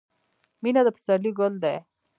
•مینه 0.63 0.81
د 0.85 0.87
پسرلي 0.95 1.31
ګل 1.39 1.53
دی. 1.63 1.75